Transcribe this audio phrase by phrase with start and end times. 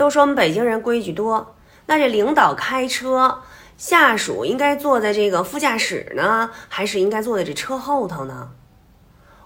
[0.00, 1.54] 都说我们北京人规矩多，
[1.84, 3.40] 那这领导开车，
[3.76, 8.48] 下属应该坐在这个副驾驶呢，还是应该坐在这车后头呢？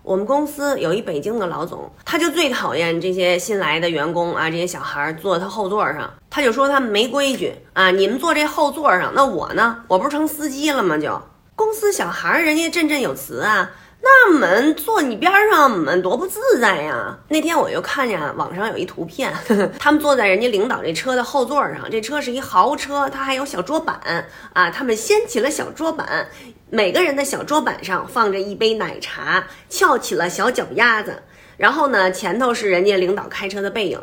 [0.04, 9.82] 我们公司有一北京的老总，他就最讨厌这些新来的员工啊，这些小孩坐他后座上，他就说他们没规矩啊，你们坐这后座上，那我呢？
[9.88, 10.96] 我不是成司机了吗？
[10.96, 11.20] 就
[11.56, 13.72] 公司小孩人家振振有词啊。
[14.06, 17.18] 那门坐你边上，门多不自在呀！
[17.28, 24.70] 那天我又看见网上有一图片呵呵， 他们坐在人家领导这车的后座上，这车是一豪车，它还有小桌板啊。
[24.70, 26.28] 他们掀起了小桌板，
[26.68, 31.22] 每个人的小桌板上放着一杯奶茶，翘起了小脚丫子。
[31.56, 33.98] 然后呢，前头是人家领导开车的背影，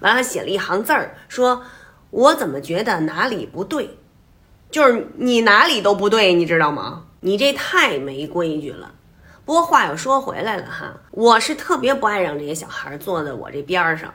[0.00, 1.62] 完了写了一行字儿，说
[2.10, 3.96] ：“我怎么觉得哪里不对？
[4.70, 7.04] 就是你哪里都不对，你知道吗？
[7.20, 8.92] 你这太没规矩了。”
[9.46, 14.12] 不过话又说回来了哈，我是特别不爱让这些小孩坐在我这边上。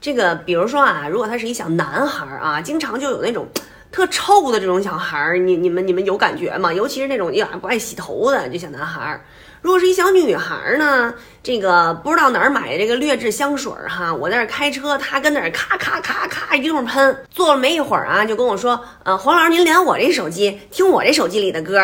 [0.00, 3.46] 这个比如说啊，如果他是一小男孩啊，经常就有那种
[3.92, 6.72] 特臭的这种小孩儿，你你们你们有感觉吗？
[6.72, 9.22] 尤其是那种呀不爱洗头的这小男孩儿。
[9.60, 21.78] 如果是一小女孩儿呢，这个不知道哪儿买的这个劣质香水儿哈，我在这开车，他跟那儿咔咔咔咔一通喷，坐了没一会儿啊，就跟我说，呃，黄老师您连我这手机听我这手机里的歌，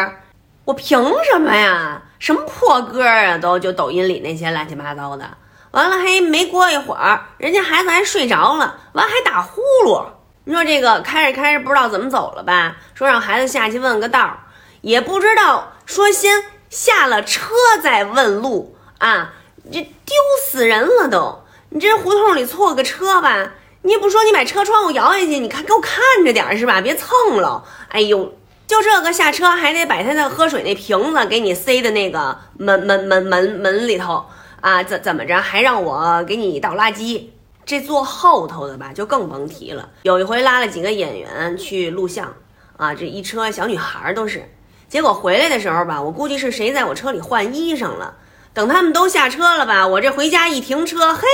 [0.65, 0.99] 我凭
[1.31, 2.03] 什么呀？
[2.21, 5.29] 什么破歌啊，都就抖音里那些乱七八糟的。
[5.73, 10.05] 完了，还没过一会儿，人家孩子还睡着了，完还打呼噜。
[10.45, 12.77] 你说这个开着开着不知道怎么走了吧？
[12.95, 14.39] 说让孩子下去问个道，
[14.83, 19.33] 也不知道说先下了车再问路啊，
[19.73, 21.45] 这丢死人了都！
[21.71, 26.81] 你这胡同里错个车吧，你也不说你把车窗户摇下去，你看给我看着点是吧？
[26.81, 27.65] 别蹭了。
[27.89, 28.35] 哎呦！
[28.71, 34.25] 就这个下车还得把他的喝水那瓶子给你塞的那个门门门门门里头
[34.61, 37.25] 啊，怎怎么着还让我给你倒垃圾？
[37.67, 39.89] 这坐后头的吧就更甭提了。
[40.05, 42.33] 有一回拉了几个演员去录像
[42.77, 44.49] 啊，这一车小女孩都是，
[44.89, 48.19] 结果回来的时候吧，我估计是谁在我车里换衣裳了。
[48.55, 51.27] 等他们都下车了吧，我这回家一停车，嘿，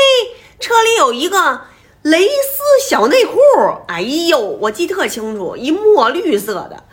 [0.59, 1.61] 车里有一个
[2.01, 3.39] 蕾丝小内裤，
[3.89, 6.85] 哎呦，我记特清楚，一墨绿色的。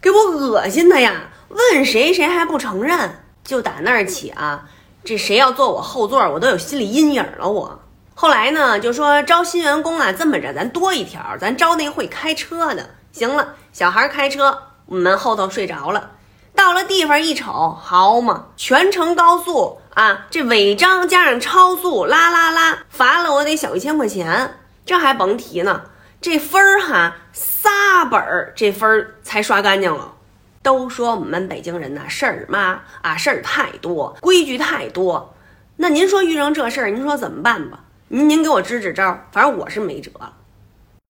[0.00, 1.28] 给我恶心的呀！
[1.48, 4.62] 问谁谁还不承认，就打那儿起啊，
[5.04, 7.48] 这谁要坐我后座，我都有心理阴影了。
[7.48, 7.80] 我
[8.14, 12.88] 后来呢，就说招新员工啊，这么着，咱多一条，咱招那会开车的。
[13.12, 14.56] 行了，小孩开车，
[14.86, 16.12] 我们后头睡着了。
[16.54, 24.54] 到了地方一瞅，好嘛，全程高速啊，这违章加上超速，啦啦啦，罚了我得小一千块钱。
[24.86, 25.82] 这还甭提呢。
[26.20, 30.14] 这分儿哈，仨本儿这分儿才刷干净了。
[30.62, 35.34] 都说我们北京人呐，事儿妈啊，事儿太多，规矩太多。
[35.76, 37.80] 那您说遇上这事儿，您说怎么办吧？
[38.08, 40.36] 您您给我支支招，反正我是没辙了。